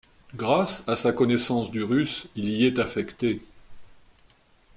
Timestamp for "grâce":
0.33-0.83